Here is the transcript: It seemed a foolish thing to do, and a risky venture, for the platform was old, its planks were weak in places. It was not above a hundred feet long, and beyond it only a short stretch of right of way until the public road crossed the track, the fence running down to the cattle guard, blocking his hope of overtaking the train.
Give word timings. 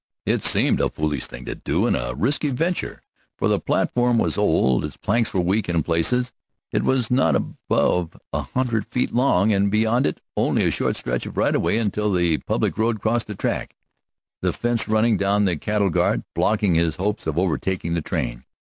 It 0.25 0.41
seemed 0.43 0.81
a 0.81 0.89
foolish 0.89 1.27
thing 1.27 1.45
to 1.45 1.53
do, 1.53 1.85
and 1.85 1.95
a 1.95 2.15
risky 2.17 2.49
venture, 2.49 3.03
for 3.37 3.47
the 3.47 3.59
platform 3.59 4.17
was 4.17 4.35
old, 4.35 4.83
its 4.83 4.97
planks 4.97 5.31
were 5.31 5.41
weak 5.41 5.69
in 5.69 5.83
places. 5.83 6.33
It 6.71 6.81
was 6.81 7.11
not 7.11 7.35
above 7.35 8.19
a 8.33 8.41
hundred 8.41 8.87
feet 8.87 9.13
long, 9.13 9.53
and 9.53 9.69
beyond 9.69 10.07
it 10.07 10.19
only 10.35 10.65
a 10.65 10.71
short 10.71 10.95
stretch 10.95 11.27
of 11.27 11.37
right 11.37 11.53
of 11.55 11.61
way 11.61 11.77
until 11.77 12.11
the 12.11 12.39
public 12.39 12.79
road 12.79 12.99
crossed 12.99 13.27
the 13.27 13.35
track, 13.35 13.75
the 14.41 14.51
fence 14.53 14.87
running 14.87 15.17
down 15.17 15.41
to 15.41 15.51
the 15.51 15.57
cattle 15.57 15.91
guard, 15.91 16.23
blocking 16.33 16.73
his 16.73 16.95
hope 16.95 17.23
of 17.27 17.37
overtaking 17.37 17.93
the 17.93 18.01
train. 18.01 18.43